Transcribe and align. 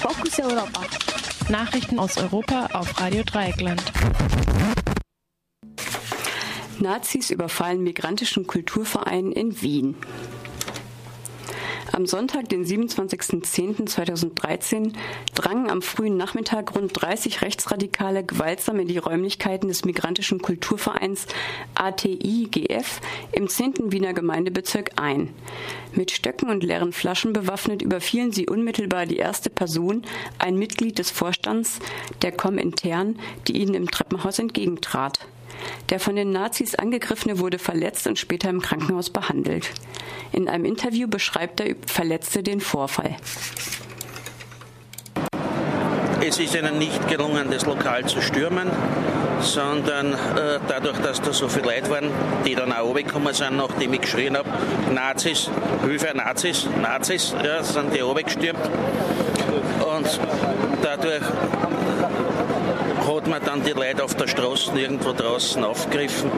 Fokus 0.00 0.38
Europa. 0.38 0.80
Nachrichten 1.50 1.98
aus 1.98 2.16
Europa 2.16 2.68
auf 2.72 2.98
Radio 2.98 3.22
Dreieckland. 3.22 3.82
Nazis 6.78 7.30
überfallen 7.30 7.82
migrantischen 7.82 8.46
Kulturverein 8.46 9.30
in 9.30 9.60
Wien. 9.60 9.96
Am 12.00 12.06
Sonntag, 12.06 12.48
den 12.48 12.64
27.10.2013, 12.64 14.94
drangen 15.34 15.68
am 15.68 15.82
frühen 15.82 16.16
Nachmittag 16.16 16.74
rund 16.74 16.92
30 16.94 17.42
Rechtsradikale 17.42 18.24
gewaltsam 18.24 18.80
in 18.80 18.88
die 18.88 18.96
Räumlichkeiten 18.96 19.68
des 19.68 19.84
migrantischen 19.84 20.40
Kulturvereins 20.40 21.26
ATI-GF 21.74 23.02
im 23.32 23.48
10. 23.48 23.92
Wiener 23.92 24.14
Gemeindebezirk 24.14 24.92
ein. 24.96 25.28
Mit 25.92 26.10
Stöcken 26.10 26.48
und 26.48 26.64
leeren 26.64 26.94
Flaschen 26.94 27.34
bewaffnet 27.34 27.82
überfielen 27.82 28.32
sie 28.32 28.48
unmittelbar 28.48 29.04
die 29.04 29.18
erste 29.18 29.50
Person, 29.50 30.06
ein 30.38 30.56
Mitglied 30.56 30.98
des 30.98 31.10
Vorstands 31.10 31.80
der 32.22 32.32
Komintern, 32.32 33.18
die 33.46 33.60
ihnen 33.60 33.74
im 33.74 33.90
Treppenhaus 33.90 34.38
entgegentrat. 34.38 35.18
Der 35.90 36.00
von 36.00 36.16
den 36.16 36.30
Nazis 36.30 36.74
angegriffene 36.74 37.38
wurde 37.38 37.58
verletzt 37.58 38.06
und 38.06 38.18
später 38.18 38.48
im 38.48 38.60
Krankenhaus 38.60 39.10
behandelt. 39.10 39.70
In 40.32 40.48
einem 40.48 40.64
Interview 40.64 41.08
beschreibt 41.08 41.58
der 41.58 41.74
Verletzte 41.86 42.42
den 42.42 42.60
Vorfall. 42.60 43.16
Es 46.22 46.38
ist 46.38 46.54
ihnen 46.54 46.78
nicht 46.78 47.08
gelungen, 47.08 47.50
das 47.50 47.64
Lokal 47.64 48.04
zu 48.04 48.20
stürmen, 48.20 48.68
sondern 49.40 50.12
äh, 50.12 50.60
dadurch, 50.68 50.98
dass 50.98 51.20
da 51.22 51.32
so 51.32 51.48
viele 51.48 51.66
Leute 51.66 51.90
waren, 51.90 52.10
die 52.44 52.54
dann 52.54 52.72
auch 52.72 52.84
runtergekommen 52.84 53.32
sind, 53.32 53.56
nachdem 53.56 53.94
ich 53.94 54.02
geschrien 54.02 54.36
habe, 54.36 54.48
Nazis, 54.92 55.50
Hilfe, 55.82 56.14
Nazis, 56.14 56.68
Nazis, 56.80 57.34
ja, 57.42 57.62
sind 57.62 57.94
die 57.94 58.00
runtergestürmt. 58.00 58.60
Und 59.96 60.20
dadurch 60.82 61.22
man 63.30 63.42
dann 63.44 63.62
die 63.62 63.70
Leute 63.70 64.02
auf 64.02 64.14
der 64.14 64.26
Straße 64.26 64.72
irgendwo 64.78 65.12
draußen 65.12 65.62
aufgegriffen. 65.62 66.30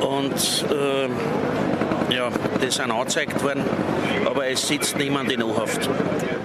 Und 0.00 0.64
äh, 0.70 2.14
ja, 2.14 2.30
die 2.62 2.70
sind 2.70 2.92
angezeigt 2.92 3.42
worden, 3.42 3.64
aber 4.24 4.46
es 4.46 4.66
sitzt 4.68 4.96
niemand 4.96 5.32
in 5.32 5.42
U-Haft. 5.42 5.90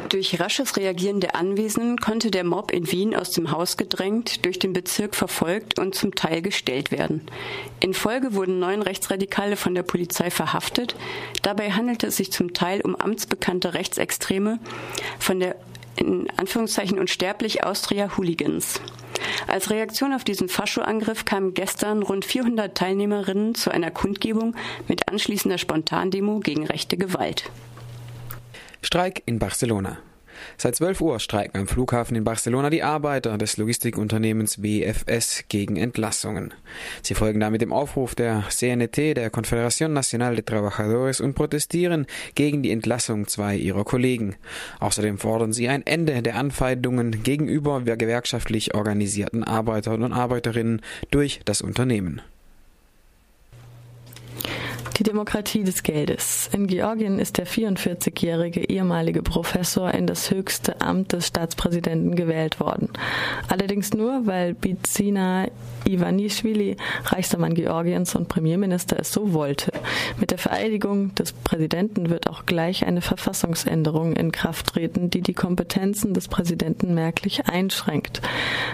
Durch 0.09 0.39
rasches 0.39 0.77
Reagieren 0.77 1.19
der 1.19 1.35
Anwesenden 1.35 1.97
konnte 1.97 2.31
der 2.31 2.43
Mob 2.43 2.71
in 2.71 2.91
Wien 2.91 3.15
aus 3.15 3.31
dem 3.31 3.51
Haus 3.51 3.77
gedrängt, 3.77 4.45
durch 4.45 4.59
den 4.59 4.73
Bezirk 4.73 5.15
verfolgt 5.15 5.79
und 5.79 5.95
zum 5.95 6.15
Teil 6.15 6.41
gestellt 6.41 6.91
werden. 6.91 7.21
In 7.79 7.93
Folge 7.93 8.33
wurden 8.33 8.59
neun 8.59 8.81
Rechtsradikale 8.81 9.55
von 9.55 9.75
der 9.75 9.83
Polizei 9.83 10.31
verhaftet. 10.31 10.95
Dabei 11.43 11.71
handelte 11.71 12.07
es 12.07 12.17
sich 12.17 12.31
zum 12.31 12.53
Teil 12.53 12.81
um 12.81 12.95
amtsbekannte 12.95 13.75
Rechtsextreme 13.75 14.59
von 15.19 15.39
der 15.39 15.55
in 15.95 16.27
Anführungszeichen 16.37 16.99
unsterblich 16.99 17.63
Austria 17.63 18.17
Hooligans. 18.17 18.81
Als 19.47 19.69
Reaktion 19.69 20.13
auf 20.13 20.23
diesen 20.23 20.49
Faschoangriff 20.49 21.25
kamen 21.25 21.53
gestern 21.53 22.03
rund 22.03 22.25
400 22.25 22.75
Teilnehmerinnen 22.75 23.55
zu 23.55 23.71
einer 23.71 23.91
Kundgebung 23.91 24.55
mit 24.87 25.09
anschließender 25.09 25.57
Spontandemo 25.57 26.39
gegen 26.39 26.65
rechte 26.65 26.97
Gewalt. 26.97 27.49
Streik 28.81 29.23
in 29.25 29.39
Barcelona. 29.39 29.97
Seit 30.57 30.75
12 30.75 31.01
Uhr 31.01 31.19
streiken 31.19 31.59
am 31.59 31.67
Flughafen 31.67 32.15
in 32.15 32.23
Barcelona 32.23 32.69
die 32.69 32.83
Arbeiter 32.83 33.37
des 33.37 33.57
Logistikunternehmens 33.57 34.61
WFS 34.61 35.45
gegen 35.49 35.75
Entlassungen. 35.75 36.53
Sie 37.01 37.15
folgen 37.15 37.39
damit 37.39 37.61
dem 37.61 37.73
Aufruf 37.73 38.15
der 38.15 38.43
CNT, 38.49 39.17
der 39.17 39.31
Confederación 39.31 39.89
Nacional 39.89 40.35
de 40.35 40.43
Trabajadores, 40.43 41.21
und 41.21 41.33
protestieren 41.33 42.05
gegen 42.35 42.63
die 42.63 42.71
Entlassung 42.71 43.27
zwei 43.27 43.55
ihrer 43.55 43.83
Kollegen. 43.83 44.35
Außerdem 44.79 45.17
fordern 45.17 45.53
sie 45.53 45.69
ein 45.69 45.85
Ende 45.85 46.21
der 46.21 46.35
Anfeindungen 46.35 47.23
gegenüber 47.23 47.81
gewerkschaftlich 47.81 48.73
organisierten 48.73 49.43
Arbeitern 49.43 50.03
und 50.03 50.13
Arbeiterinnen 50.13 50.81
durch 51.11 51.41
das 51.45 51.61
Unternehmen. 51.61 52.21
Die 55.03 55.09
Demokratie 55.09 55.65
des 55.65 55.83
Geldes. 55.83 56.49
In 56.53 56.65
Georgien 56.65 57.19
ist 57.19 57.37
der 57.37 57.45
44-jährige 57.45 58.69
ehemalige 58.69 59.21
Professor 59.21 59.93
in 59.93 60.07
das 60.07 60.31
höchste 60.31 60.79
Amt 60.79 61.11
des 61.11 61.27
Staatspräsidenten 61.27 62.15
gewählt 62.15 62.61
worden. 62.61 62.87
Allerdings 63.49 63.93
nur, 63.93 64.25
weil 64.27 64.53
Bizina 64.53 65.47
Ivanishvili, 65.85 66.77
reichster 67.03 67.37
Mann 67.37 67.53
Georgiens 67.53 68.15
und 68.15 68.29
Premierminister, 68.29 68.97
es 68.97 69.11
so 69.11 69.33
wollte. 69.33 69.73
Mit 70.21 70.31
der 70.31 70.37
Vereidigung 70.37 71.13
des 71.15 71.33
Präsidenten 71.33 72.09
wird 72.09 72.29
auch 72.29 72.45
gleich 72.45 72.85
eine 72.85 73.01
Verfassungsänderung 73.01 74.13
in 74.13 74.31
Kraft 74.31 74.67
treten, 74.67 75.09
die 75.09 75.19
die 75.19 75.33
Kompetenzen 75.33 76.13
des 76.13 76.29
Präsidenten 76.29 76.93
merklich 76.93 77.47
einschränkt. 77.47 78.21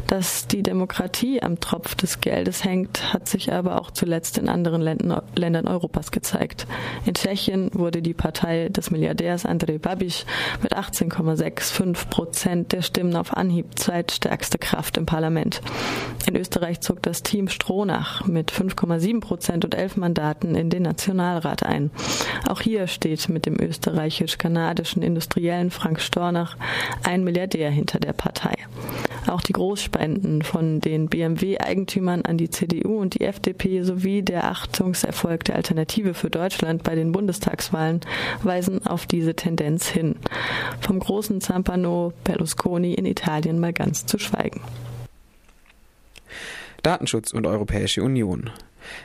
Dass 0.05 0.45
die 0.45 0.61
Demokratie 0.61 1.41
am 1.41 1.59
Tropf 1.59 1.95
des 1.95 2.21
Geldes 2.21 2.63
hängt, 2.63 3.13
hat 3.13 3.27
sich 3.27 3.51
aber 3.51 3.81
auch 3.81 3.89
zuletzt 3.89 4.37
in 4.37 4.47
anderen 4.47 4.83
Ländern 4.83 5.67
Europas 5.67 6.11
gezeigt. 6.11 6.18
In 7.05 7.13
Tschechien 7.13 7.69
wurde 7.73 8.01
die 8.01 8.13
Partei 8.13 8.69
des 8.69 8.91
Milliardärs 8.91 9.45
Andrej 9.45 9.79
Babiš 9.79 10.25
mit 10.61 10.75
18,65 10.75 12.09
Prozent 12.09 12.71
der 12.71 12.81
Stimmen 12.81 13.15
auf 13.15 13.35
Anhieb 13.35 13.77
zweitstärkste 13.79 14.57
Kraft 14.57 14.97
im 14.97 15.05
Parlament. 15.05 15.61
In 16.27 16.35
Österreich 16.35 16.81
zog 16.81 17.01
das 17.01 17.23
Team 17.23 17.47
Stronach 17.47 18.25
mit 18.25 18.51
5,7 18.51 19.19
Prozent 19.21 19.65
und 19.65 19.75
elf 19.75 19.97
Mandaten 19.97 20.55
in 20.55 20.69
den 20.69 20.83
Nationalrat 20.83 21.63
ein. 21.63 21.91
Auch 22.47 22.61
hier 22.61 22.87
steht 22.87 23.29
mit 23.29 23.45
dem 23.45 23.59
österreichisch-kanadischen 23.59 25.01
Industriellen 25.01 25.71
Frank 25.71 25.99
Stornach 25.99 26.57
ein 27.03 27.23
Milliardär 27.23 27.71
hinter 27.71 27.99
der 27.99 28.13
Partei. 28.13 28.58
Auch 29.27 29.41
die 29.41 29.53
Großspenden 29.53 30.41
von 30.41 30.79
den 30.79 31.07
BMW-Eigentümern 31.07 32.23
an 32.23 32.37
die 32.37 32.49
CDU 32.49 32.99
und 32.99 33.15
die 33.15 33.25
FDP 33.25 33.83
sowie 33.83 34.21
der 34.21 34.45
Achtungserfolg 34.45 35.43
der 35.45 35.55
Alternative 35.55 36.13
für 36.13 36.29
Deutschland 36.29 36.83
bei 36.83 36.95
den 36.95 37.11
Bundestagswahlen 37.11 38.01
weisen 38.43 38.85
auf 38.85 39.05
diese 39.05 39.35
Tendenz 39.35 39.87
hin. 39.87 40.15
Vom 40.81 40.99
großen 40.99 41.41
Zampano 41.41 42.13
Berlusconi 42.23 42.93
in 42.93 43.05
Italien 43.05 43.59
mal 43.59 43.73
ganz 43.73 44.05
zu 44.05 44.17
schweigen. 44.17 44.61
Datenschutz 46.83 47.33
und 47.33 47.45
Europäische 47.45 48.03
Union. 48.03 48.49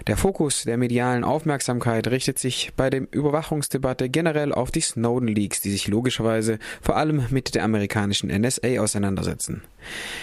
Der 0.06 0.16
Fokus 0.16 0.64
der 0.64 0.76
medialen 0.76 1.24
Aufmerksamkeit 1.24 2.08
richtet 2.08 2.38
sich 2.38 2.72
bei 2.76 2.90
der 2.90 3.02
Überwachungsdebatte 3.10 4.08
generell 4.08 4.52
auf 4.52 4.70
die 4.70 4.80
Snowden-Leaks, 4.80 5.60
die 5.60 5.70
sich 5.70 5.88
logischerweise 5.88 6.58
vor 6.80 6.96
allem 6.96 7.26
mit 7.30 7.54
der 7.54 7.64
amerikanischen 7.64 8.28
NSA 8.30 8.80
auseinandersetzen. 8.80 9.62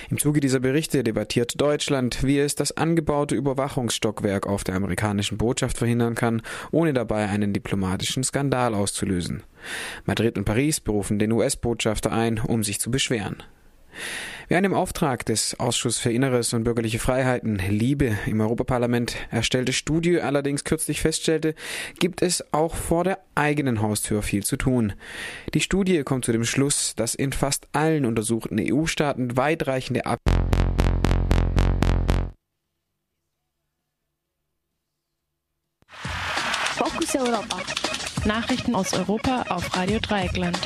Im 0.10 0.18
Zuge 0.18 0.40
dieser 0.40 0.60
Berichte 0.60 1.04
debattiert 1.04 1.60
Deutschland, 1.60 2.24
wie 2.24 2.40
es 2.40 2.56
das 2.56 2.76
angebaute 2.76 3.36
Überwachungsstockwerk 3.36 4.48
auf 4.48 4.64
der 4.64 4.76
amerikanischen 4.76 5.38
Botschaft 5.38 5.78
verhindern 5.78 6.16
kann, 6.16 6.42
ohne 6.72 6.94
dabei 6.94 7.28
einen 7.28 7.54
diplomatischen 7.54 8.24
Skandal 8.24 8.74
auszulösen. 8.74 9.44
Madrid 10.06 10.38
und 10.38 10.46
Paris 10.46 10.80
berufen 10.80 11.20
den 11.20 11.32
US-Botschafter 11.32 12.12
ein, 12.12 12.40
um 12.40 12.64
sich 12.64 12.80
zu 12.80 12.92
beschweren. 12.92 13.44
Wie 14.48 14.56
eine 14.56 14.68
im 14.68 14.74
Auftrag 14.74 15.26
des 15.26 15.60
Ausschuss 15.60 15.98
für 15.98 16.12
Inneres 16.12 16.54
und 16.54 16.64
bürgerliche 16.64 17.00
Freiheiten 17.00 17.58
Liebe 17.58 18.18
im 18.26 18.42
Europaparlament 18.42 19.16
erstellte 19.30 19.74
Studie 19.74 20.20
allerdings 20.20 20.64
kürzlich 20.64 21.02
feststellte, 21.02 21.56
gibt 22.00 22.22
es 22.22 22.44
auch 22.54 22.76
vor 22.76 23.04
der 23.04 23.20
eigenen 23.36 23.82
Haustür 23.82 24.22
viel 24.22 24.44
zu 24.44 24.58
tun. 24.58 24.94
Die 25.54 25.62
Studie 25.62 26.04
kommt 26.04 26.26
zu 26.26 26.32
dem 26.32 26.44
Schluss, 26.44 26.96
dass 26.96 27.16
in 27.16 27.32
fast 27.32 27.68
allen 27.72 28.06
untersuchten 28.06 28.60
EU-Staaten 28.60 29.38
weitreichende 29.38 30.06
Ab 30.06 30.20
Fokus 36.84 37.16
Europa. 37.16 37.58
Nachrichten 38.26 38.76
aus 38.76 38.94
Europa 38.94 39.44
auf 39.50 39.76
Radio 39.76 40.00
Dreieckland. 40.00 40.60